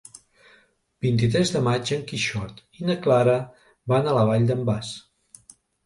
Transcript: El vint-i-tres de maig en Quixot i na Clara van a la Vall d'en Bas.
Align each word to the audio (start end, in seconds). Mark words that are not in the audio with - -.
El 1.01 1.05
vint-i-tres 1.07 1.51
de 1.57 1.61
maig 1.67 1.93
en 1.99 2.03
Quixot 2.13 2.65
i 2.81 2.89
na 2.91 2.99
Clara 3.07 3.39
van 3.95 4.07
a 4.15 4.19
la 4.21 4.29
Vall 4.35 4.53
d'en 4.53 4.69
Bas. 4.73 4.95